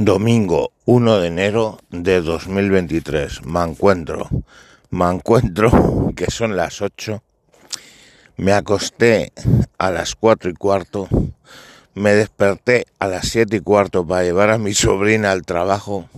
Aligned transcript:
Domingo 0.00 0.70
1 0.84 1.18
de 1.18 1.26
enero 1.26 1.80
de 1.90 2.20
2023. 2.20 3.44
Me 3.46 3.64
encuentro, 3.64 4.28
me 4.90 5.10
encuentro 5.10 6.12
que 6.16 6.30
son 6.30 6.54
las 6.54 6.80
8. 6.82 7.20
Me 8.36 8.52
acosté 8.52 9.32
a 9.76 9.90
las 9.90 10.14
4 10.14 10.50
y 10.50 10.54
cuarto. 10.54 11.08
Me 11.94 12.12
desperté 12.14 12.86
a 13.00 13.08
las 13.08 13.26
7 13.26 13.56
y 13.56 13.60
cuarto 13.60 14.06
para 14.06 14.22
llevar 14.22 14.50
a 14.50 14.58
mi 14.58 14.72
sobrina 14.72 15.32
al 15.32 15.44
trabajo. 15.44 16.08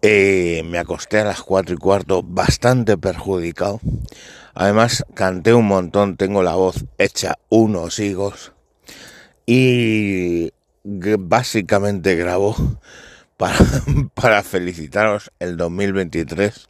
Eh, 0.00 0.62
me 0.64 0.78
acosté 0.78 1.18
a 1.18 1.24
las 1.24 1.42
4 1.42 1.74
y 1.74 1.78
cuarto 1.78 2.22
bastante 2.22 2.96
perjudicado. 2.96 3.80
Además 4.54 5.04
canté 5.14 5.54
un 5.54 5.66
montón, 5.66 6.16
tengo 6.16 6.44
la 6.44 6.54
voz 6.54 6.84
hecha 6.98 7.34
unos 7.48 7.98
higos. 7.98 8.52
Y 9.44 10.52
básicamente 10.84 12.14
grabó 12.14 12.54
para, 13.36 14.42
felicitaros 14.42 15.32
el 15.38 15.56
2023. 15.56 16.68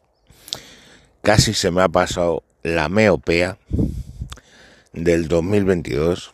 Casi 1.22 1.54
se 1.54 1.70
me 1.70 1.82
ha 1.82 1.88
pasado 1.88 2.42
la 2.62 2.88
meopea 2.88 3.58
del 4.92 5.28
2022. 5.28 6.32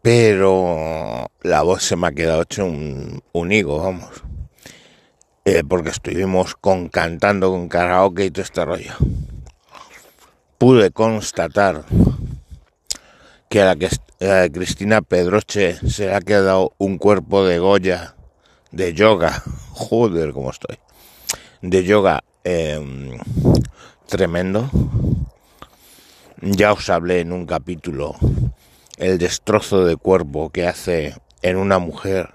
Pero 0.00 1.30
la 1.42 1.62
voz 1.62 1.82
se 1.82 1.96
me 1.96 2.06
ha 2.06 2.12
quedado 2.12 2.42
hecho 2.42 2.64
un, 2.64 3.22
un 3.32 3.52
higo, 3.52 3.82
vamos. 3.82 4.22
Eh, 5.44 5.64
porque 5.68 5.90
estuvimos 5.90 6.54
con 6.54 6.88
cantando 6.88 7.50
con 7.50 7.68
karaoke 7.68 8.26
y 8.26 8.30
todo 8.30 8.44
este 8.44 8.64
rollo. 8.64 8.92
Pude 10.56 10.90
constatar 10.90 11.84
que 13.48 13.62
a 13.62 13.64
la 13.64 13.76
que 13.76 13.88
eh, 14.20 14.50
Cristina 14.52 15.00
Pedroche 15.00 15.76
se 15.88 16.06
le 16.06 16.14
ha 16.14 16.20
quedado 16.20 16.72
un 16.78 16.98
cuerpo 16.98 17.44
de 17.44 17.58
Goya, 17.58 18.14
de 18.72 18.92
yoga, 18.92 19.42
joder, 19.72 20.32
cómo 20.32 20.50
estoy, 20.50 20.78
de 21.62 21.84
yoga 21.84 22.22
em, 22.44 23.18
tremendo. 24.06 24.70
Ya 26.40 26.72
os 26.72 26.88
hablé 26.88 27.20
en 27.20 27.32
un 27.32 27.46
capítulo 27.46 28.14
el 28.98 29.18
destrozo 29.18 29.84
de 29.84 29.96
cuerpo 29.96 30.50
que 30.50 30.66
hace 30.66 31.14
en 31.42 31.56
una 31.56 31.78
mujer, 31.78 32.30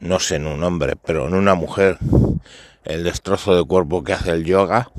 no 0.00 0.18
sé 0.18 0.36
en 0.36 0.46
un 0.46 0.62
hombre, 0.64 0.96
pero 0.96 1.28
en 1.28 1.34
una 1.34 1.54
mujer, 1.54 1.98
el 2.84 3.04
destrozo 3.04 3.54
de 3.54 3.64
cuerpo 3.64 4.02
que 4.02 4.12
hace 4.12 4.32
el 4.32 4.44
yoga. 4.44 4.90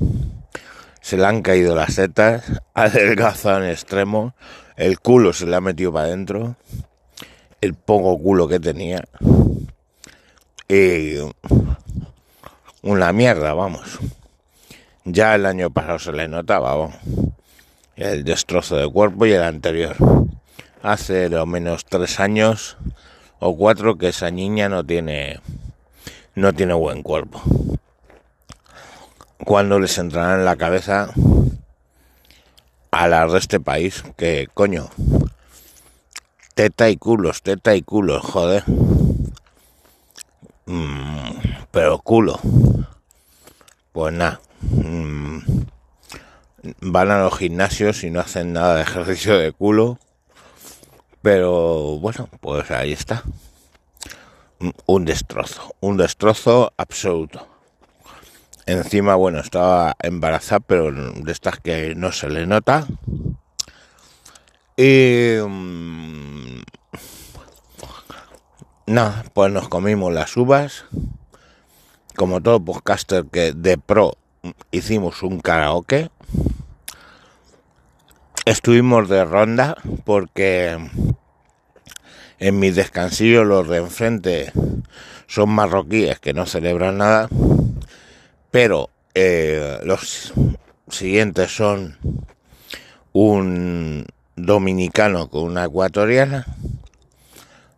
Se 1.00 1.16
le 1.16 1.26
han 1.26 1.42
caído 1.42 1.74
las 1.74 1.94
setas, 1.94 2.44
adelgazado 2.74 3.62
en 3.62 3.70
extremo, 3.70 4.34
el 4.76 4.98
culo 4.98 5.32
se 5.32 5.46
le 5.46 5.56
ha 5.56 5.60
metido 5.60 5.92
para 5.92 6.06
adentro. 6.06 6.56
El 7.60 7.74
poco 7.74 8.18
culo 8.18 8.48
que 8.48 8.60
tenía. 8.60 9.04
Y 10.68 11.16
una 12.82 13.12
mierda, 13.12 13.54
vamos. 13.54 13.98
Ya 15.04 15.34
el 15.34 15.46
año 15.46 15.70
pasado 15.70 15.98
se 15.98 16.12
le 16.12 16.28
notaba, 16.28 16.74
vamos. 16.74 16.96
El 17.96 18.24
destrozo 18.24 18.76
de 18.76 18.90
cuerpo 18.90 19.26
y 19.26 19.32
el 19.32 19.42
anterior. 19.42 19.96
Hace 20.82 21.28
lo 21.28 21.46
menos 21.46 21.84
tres 21.84 22.20
años 22.20 22.76
o 23.38 23.56
cuatro 23.56 23.96
que 23.96 24.08
esa 24.08 24.30
niña 24.30 24.68
no 24.68 24.84
tiene 24.84 25.40
no 26.34 26.52
tiene 26.52 26.74
buen 26.74 27.02
cuerpo. 27.02 27.40
Cuando 29.44 29.78
les 29.78 29.96
entrará 29.98 30.34
en 30.34 30.44
la 30.44 30.56
cabeza 30.56 31.10
a 32.94 33.08
las 33.08 33.32
de 33.32 33.38
este 33.38 33.60
país, 33.60 34.04
que 34.16 34.48
coño, 34.54 34.88
teta 36.54 36.88
y 36.88 36.96
culos, 36.96 37.42
teta 37.42 37.74
y 37.74 37.82
culos, 37.82 38.22
joder. 38.22 38.62
Mm, 40.66 41.30
pero 41.70 41.98
culo. 41.98 42.38
Pues 43.92 44.14
nada. 44.14 44.40
Mm, 44.60 45.38
van 46.80 47.10
a 47.10 47.18
los 47.18 47.36
gimnasios 47.36 48.04
y 48.04 48.10
no 48.10 48.20
hacen 48.20 48.52
nada 48.52 48.76
de 48.76 48.82
ejercicio 48.82 49.38
de 49.38 49.52
culo. 49.52 49.98
Pero 51.20 51.98
bueno, 51.98 52.28
pues 52.40 52.70
ahí 52.70 52.92
está. 52.92 53.22
Un 54.86 55.04
destrozo, 55.04 55.74
un 55.80 55.96
destrozo 55.96 56.72
absoluto. 56.76 57.53
Encima, 58.66 59.14
bueno, 59.14 59.40
estaba 59.40 59.94
embarazada, 60.00 60.60
pero 60.60 60.90
de 60.90 61.32
estas 61.32 61.60
que 61.60 61.94
no 61.94 62.12
se 62.12 62.30
le 62.30 62.46
nota. 62.46 62.86
Y... 64.76 65.36
Mm, 65.46 66.62
nada, 68.86 69.24
pues 69.34 69.52
nos 69.52 69.68
comimos 69.68 70.12
las 70.14 70.36
uvas. 70.36 70.86
Como 72.16 72.40
todo 72.40 72.64
podcaster 72.64 73.26
que 73.30 73.52
de 73.52 73.76
pro 73.76 74.16
hicimos 74.70 75.22
un 75.22 75.40
karaoke. 75.40 76.10
Estuvimos 78.46 79.08
de 79.10 79.24
ronda 79.24 79.76
porque 80.04 80.78
en 82.38 82.58
mi 82.58 82.70
descansillo 82.70 83.44
los 83.44 83.68
de 83.68 83.78
enfrente 83.78 84.52
son 85.26 85.50
marroquíes 85.50 86.20
que 86.20 86.34
no 86.34 86.46
celebran 86.46 86.98
nada 86.98 87.28
pero 88.54 88.88
eh, 89.16 89.80
los 89.82 90.32
siguientes 90.88 91.50
son 91.50 91.98
un 93.12 94.06
dominicano 94.36 95.28
con 95.28 95.42
una 95.42 95.64
ecuatoriana, 95.64 96.46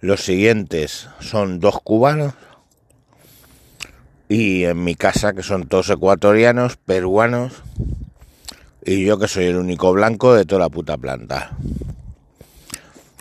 los 0.02 0.22
siguientes 0.22 1.08
son 1.18 1.60
dos 1.60 1.80
cubanos 1.80 2.34
y 4.28 4.64
en 4.64 4.84
mi 4.84 4.96
casa 4.96 5.32
que 5.32 5.42
son 5.42 5.66
todos 5.66 5.88
ecuatorianos, 5.88 6.76
peruanos 6.76 7.54
y 8.84 9.02
yo 9.02 9.18
que 9.18 9.28
soy 9.28 9.46
el 9.46 9.56
único 9.56 9.94
blanco 9.94 10.34
de 10.34 10.44
toda 10.44 10.60
la 10.60 10.68
puta 10.68 10.98
planta. 10.98 11.56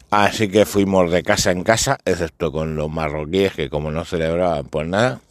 Así 0.10 0.50
que 0.50 0.66
fuimos 0.66 1.10
de 1.10 1.24
casa 1.24 1.52
en 1.52 1.64
casa, 1.64 2.00
excepto 2.04 2.52
con 2.52 2.76
los 2.76 2.92
marroquíes 2.92 3.54
que 3.54 3.70
como 3.70 3.92
no 3.92 4.04
celebraban 4.04 4.66
pues 4.66 4.90
nada. 4.90 5.22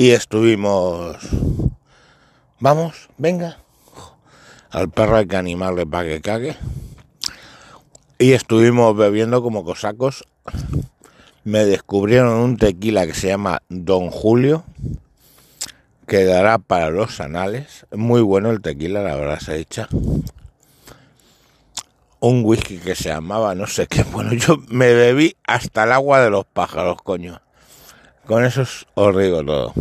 Y 0.00 0.12
estuvimos... 0.12 1.18
Vamos, 2.58 3.10
venga. 3.18 3.58
Al 4.70 4.88
perro 4.88 5.18
hay 5.18 5.26
que 5.26 5.36
animarle 5.36 5.84
para 5.84 6.08
que 6.08 6.22
cague. 6.22 6.56
Y 8.18 8.32
estuvimos 8.32 8.96
bebiendo 8.96 9.42
como 9.42 9.62
cosacos. 9.62 10.24
Me 11.44 11.66
descubrieron 11.66 12.32
un 12.38 12.56
tequila 12.56 13.06
que 13.06 13.12
se 13.12 13.28
llama 13.28 13.60
Don 13.68 14.10
Julio. 14.10 14.64
Que 16.06 16.24
dará 16.24 16.56
para 16.56 16.88
los 16.88 17.20
anales. 17.20 17.84
Muy 17.92 18.22
bueno 18.22 18.48
el 18.48 18.62
tequila, 18.62 19.02
la 19.02 19.16
verdad 19.16 19.38
se 19.38 19.58
echa. 19.58 19.86
Un 22.20 22.42
whisky 22.42 22.78
que 22.78 22.94
se 22.94 23.10
llamaba 23.10 23.54
no 23.54 23.66
sé 23.66 23.86
qué. 23.86 24.02
Bueno, 24.10 24.32
yo 24.32 24.56
me 24.68 24.94
bebí 24.94 25.36
hasta 25.46 25.84
el 25.84 25.92
agua 25.92 26.22
de 26.22 26.30
los 26.30 26.46
pájaros, 26.46 27.02
coño. 27.02 27.42
Con 28.30 28.44
eso 28.44 28.62
os 28.94 29.16
digo 29.18 29.44
todo. 29.44 29.74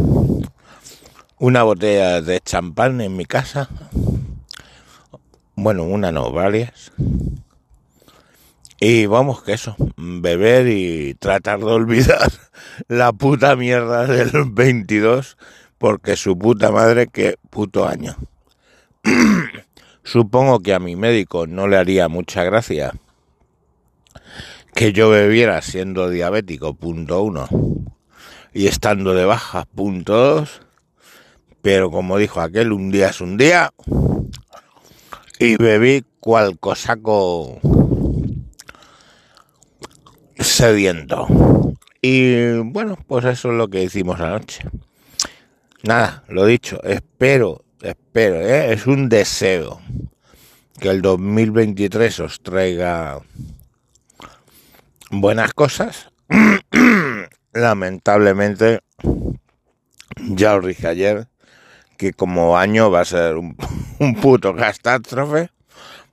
Una 1.38 1.62
botella 1.62 2.20
de 2.20 2.40
champán 2.40 3.00
en 3.00 3.16
mi 3.16 3.26
casa. 3.26 3.70
Bueno, 5.54 5.84
una 5.84 6.12
no, 6.12 6.32
varias. 6.32 6.92
Y 8.80 9.06
vamos 9.06 9.44
que 9.44 9.54
eso, 9.54 9.76
beber 9.98 10.68
y 10.68 11.14
tratar 11.14 11.60
de 11.60 11.66
olvidar 11.66 12.32
la 12.88 13.14
puta 13.14 13.56
mierda 13.56 14.08
del 14.08 14.32
22, 14.50 15.38
porque 15.78 16.16
su 16.16 16.36
puta 16.36 16.72
madre, 16.72 17.06
qué 17.06 17.36
puto 17.52 17.88
año. 17.88 18.16
Supongo 20.04 20.60
que 20.62 20.74
a 20.74 20.80
mi 20.80 20.96
médico 20.96 21.46
no 21.46 21.68
le 21.68 21.78
haría 21.78 22.08
mucha 22.08 22.44
gracia 22.44 22.94
que 24.74 24.92
yo 24.92 25.12
bebiera 25.12 25.62
siendo 25.62 26.10
diabético, 26.10 26.74
punto 26.74 27.22
uno 27.22 27.48
y 28.54 28.68
estando 28.68 29.14
de 29.14 29.26
baja, 29.26 29.66
punto 29.66 30.14
dos. 30.14 30.62
Pero 31.62 31.92
como 31.92 32.18
dijo 32.18 32.42
aquel, 32.42 32.72
un 32.72 32.92
día 32.92 33.10
es 33.10 33.22
un 33.22 33.38
día. 33.38 33.72
Y 35.40 35.56
bebí 35.58 36.04
cual 36.20 36.58
cosaco 36.60 37.60
sediento. 40.38 41.28
Y 42.02 42.58
bueno, 42.60 42.98
pues 43.08 43.26
eso 43.26 43.52
es 43.52 43.58
lo 43.58 43.68
que 43.68 43.84
hicimos 43.84 44.20
anoche. 44.20 44.64
Nada, 45.84 46.24
lo 46.28 46.46
dicho, 46.46 46.82
espero, 46.84 47.64
espero, 47.82 48.36
¿eh? 48.36 48.74
es 48.74 48.86
un 48.86 49.10
deseo 49.10 49.80
que 50.80 50.90
el 50.90 51.02
2023 51.02 52.20
os 52.22 52.42
traiga 52.42 53.20
buenas 55.10 55.54
cosas 55.54 56.10
lamentablemente, 57.54 58.82
ya 60.18 60.56
os 60.56 60.66
dije 60.66 60.88
ayer 60.88 61.28
que 61.98 62.14
como 62.14 62.58
año 62.58 62.90
va 62.90 63.02
a 63.02 63.06
ser 63.06 63.36
un, 64.00 64.16
puto 64.22 64.56
catástrofe. 64.56 65.50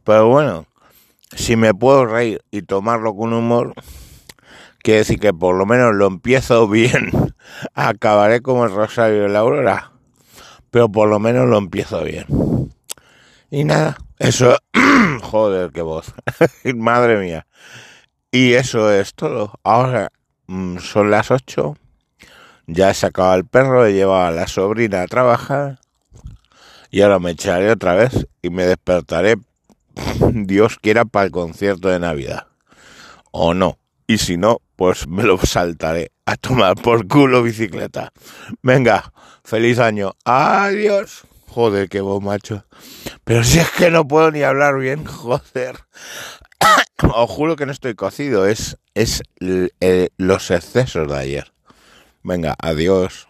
Pero 0.05 0.29
bueno, 0.29 0.67
si 1.35 1.57
me 1.57 1.75
puedo 1.75 2.07
reír 2.07 2.43
y 2.51 2.63
tomarlo 2.63 3.15
con 3.15 3.33
humor, 3.33 3.75
Quiere 4.87 5.01
decir 5.01 5.19
que 5.19 5.35
por 5.35 5.57
lo 5.57 5.67
menos 5.67 5.97
lo 5.97 6.07
empiezo 6.07 6.69
bien. 6.71 7.11
Acabaré 7.75 8.41
como 8.41 8.67
el 8.67 8.71
Rosario 8.71 9.23
de 9.23 9.29
la 9.29 9.41
Aurora. 9.41 9.91
Pero 10.71 10.89
por 10.89 11.09
lo 11.09 11.19
menos 11.19 11.49
lo 11.49 11.59
empiezo 11.59 12.05
bien. 12.05 12.27
Y 13.51 13.65
nada, 13.65 13.97
eso... 14.21 14.57
Joder, 15.23 15.73
qué 15.73 15.83
voz. 15.83 16.15
Madre 16.77 17.19
mía. 17.19 17.49
Y 18.31 18.53
eso 18.53 18.93
es 18.93 19.13
todo. 19.15 19.59
Ahora 19.65 20.13
son 20.81 21.11
las 21.11 21.31
8. 21.31 21.77
Ya 22.67 22.91
he 22.91 22.95
sacado 22.95 23.31
al 23.31 23.45
perro, 23.45 23.87
he 23.87 23.93
llevado 23.93 24.27
a 24.27 24.31
la 24.31 24.49
sobrina 24.49 25.03
a 25.03 25.07
trabajar. 25.07 25.79
Y 26.91 27.03
ahora 27.03 27.19
me 27.19 27.33
echaré 27.33 27.71
otra 27.71 27.95
vez 27.95 28.27
y 28.43 28.51
me 28.51 28.65
despertaré, 28.65 29.37
Dios 30.33 30.79
quiera, 30.81 31.05
para 31.05 31.27
el 31.27 31.31
concierto 31.31 31.89
de 31.89 31.99
Navidad. 31.99 32.47
O 33.31 33.55
no. 33.55 33.79
Y 34.07 34.19
si 34.19 34.37
no, 34.37 34.61
pues 34.77 35.09
me 35.09 35.25
lo 35.25 35.37
saltaré 35.39 36.13
a 36.27 36.37
tomar 36.37 36.77
por 36.77 37.07
culo 37.09 37.43
bicicleta. 37.43 38.13
Venga, 38.63 39.13
feliz 39.45 39.79
año. 39.79 40.15
Adiós. 40.25 41.25
Joder, 41.49 41.89
qué 41.89 42.01
voz, 42.01 42.23
macho. 42.23 42.65
Pero 43.25 43.43
si 43.43 43.59
es 43.59 43.71
que 43.71 43.91
no 43.91 44.07
puedo 44.07 44.31
ni 44.31 44.43
hablar 44.43 44.79
bien, 44.79 45.05
joder. 45.07 45.77
Os 47.15 47.31
juro 47.31 47.57
que 47.57 47.67
no 47.67 47.73
estoy 47.73 47.95
cocido, 47.95 48.47
es, 48.47 48.77
es 48.95 49.23
los 50.17 50.51
excesos 50.51 51.09
de 51.09 51.17
ayer. 51.17 51.53
Venga, 52.23 52.57
adiós. 52.61 53.29